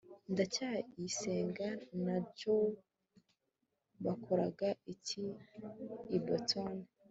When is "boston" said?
6.25-6.75